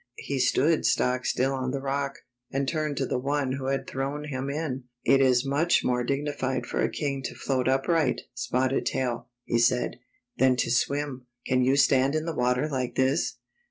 He 0.17 0.39
stood 0.39 0.83
stock 0.87 1.27
still 1.27 1.53
on 1.53 1.69
the 1.69 1.79
rock, 1.79 2.15
and 2.49 2.67
turned 2.67 2.97
to 2.97 3.05
the 3.05 3.19
one 3.19 3.51
who 3.51 3.67
had 3.67 3.85
thrown 3.85 4.23
him 4.29 4.49
in.'' 4.49 4.85
It 5.13 5.21
is 5.21 5.45
much 5.45 5.83
more 5.83 6.03
dignified 6.03 6.65
for 6.65 6.81
a 6.81 6.89
king 6.89 7.21
to 7.25 7.35
float 7.35 7.67
upright. 7.67 8.21
Spotted 8.33 8.87
Tail," 8.87 9.29
he 9.43 9.59
said, 9.59 9.97
''than 10.39 10.57
to 10.57 10.71
swim. 10.71 11.27
Can 11.45 11.61
you 11.63 11.75
stand 11.75 12.15
in 12.15 12.25
the 12.25 12.33
water 12.33 12.67
like 12.67 12.95
this?" 12.95 13.37